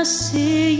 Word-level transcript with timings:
nasci 0.00 0.79